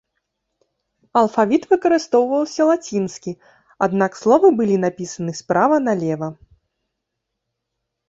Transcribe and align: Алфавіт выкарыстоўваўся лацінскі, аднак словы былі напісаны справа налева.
Алфавіт 1.19 1.67
выкарыстоўваўся 1.73 2.67
лацінскі, 2.71 3.31
аднак 3.89 4.11
словы 4.23 4.47
былі 4.63 4.83
напісаны 4.89 5.31
справа 5.45 5.75
налева. 5.89 6.27